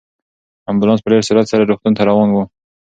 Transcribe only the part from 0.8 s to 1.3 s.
په ډېر